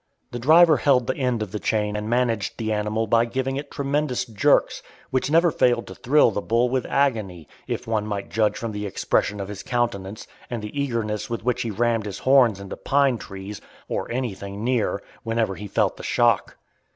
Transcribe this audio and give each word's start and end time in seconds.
The 0.31 0.39
driver 0.39 0.77
held 0.77 1.05
the 1.05 1.15
end 1.15 1.43
of 1.43 1.51
the 1.51 1.59
chain 1.59 1.95
and 1.95 2.09
managed 2.09 2.57
the 2.57 2.73
animal 2.73 3.05
by 3.05 3.23
giving 3.25 3.55
it 3.57 3.69
tremendous 3.69 4.25
jerks, 4.25 4.81
which 5.11 5.29
never 5.29 5.51
failed 5.51 5.85
to 5.85 5.93
thrill 5.93 6.31
the 6.31 6.41
bull 6.41 6.69
with 6.69 6.87
agony, 6.87 7.47
if 7.67 7.85
one 7.85 8.07
might 8.07 8.31
judge 8.31 8.57
from 8.57 8.71
the 8.71 8.87
expression 8.87 9.39
of 9.39 9.47
his 9.47 9.61
countenance 9.61 10.25
and 10.49 10.63
the 10.63 10.73
eagerness 10.75 11.29
with 11.29 11.43
which 11.43 11.61
he 11.61 11.69
rammed 11.69 12.07
his 12.07 12.17
horns 12.17 12.59
into 12.59 12.77
pine 12.77 13.19
trees, 13.19 13.61
or 13.87 14.11
anything 14.11 14.63
near, 14.63 15.03
whenever 15.21 15.53
he 15.53 15.67
felt 15.67 15.97
the 15.97 16.03
shock. 16.03 16.57